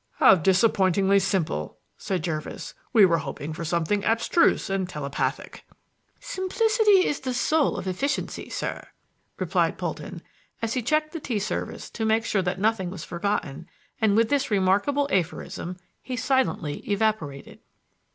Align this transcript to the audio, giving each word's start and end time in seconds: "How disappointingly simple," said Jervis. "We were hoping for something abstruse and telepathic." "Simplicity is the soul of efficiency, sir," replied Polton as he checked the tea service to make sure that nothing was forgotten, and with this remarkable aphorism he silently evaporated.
"How 0.13 0.33
disappointingly 0.33 1.19
simple," 1.19 1.77
said 1.95 2.23
Jervis. 2.23 2.73
"We 2.91 3.05
were 3.05 3.19
hoping 3.19 3.53
for 3.53 3.63
something 3.63 4.03
abstruse 4.03 4.67
and 4.67 4.89
telepathic." 4.89 5.63
"Simplicity 6.19 7.05
is 7.05 7.19
the 7.19 7.35
soul 7.35 7.77
of 7.77 7.85
efficiency, 7.87 8.49
sir," 8.49 8.87
replied 9.37 9.77
Polton 9.77 10.23
as 10.59 10.73
he 10.73 10.81
checked 10.81 11.11
the 11.11 11.19
tea 11.19 11.37
service 11.37 11.87
to 11.91 12.03
make 12.03 12.25
sure 12.25 12.41
that 12.41 12.59
nothing 12.59 12.89
was 12.89 13.03
forgotten, 13.03 13.67
and 14.01 14.15
with 14.17 14.29
this 14.29 14.49
remarkable 14.49 15.07
aphorism 15.11 15.77
he 16.01 16.15
silently 16.17 16.77
evaporated. 16.91 17.59